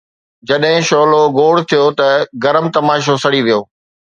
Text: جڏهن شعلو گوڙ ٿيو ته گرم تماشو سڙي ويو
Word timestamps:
جڏهن 0.47 0.79
شعلو 0.87 1.21
گوڙ 1.37 1.55
ٿيو 1.69 1.83
ته 1.99 2.07
گرم 2.43 2.65
تماشو 2.75 3.13
سڙي 3.23 3.41
ويو 3.45 3.59